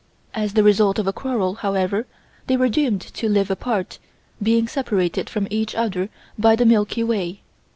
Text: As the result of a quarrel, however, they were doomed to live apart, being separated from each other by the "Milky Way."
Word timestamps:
As 0.33 0.53
the 0.55 0.63
result 0.63 0.97
of 0.97 1.05
a 1.05 1.13
quarrel, 1.13 1.53
however, 1.61 2.07
they 2.47 2.57
were 2.57 2.69
doomed 2.69 3.01
to 3.01 3.29
live 3.29 3.51
apart, 3.51 3.99
being 4.41 4.67
separated 4.67 5.29
from 5.29 5.47
each 5.51 5.75
other 5.75 6.09
by 6.39 6.55
the 6.55 6.65
"Milky 6.65 7.03
Way." 7.03 7.41